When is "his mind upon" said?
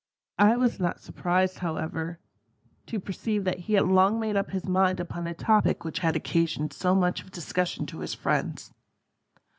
4.49-5.27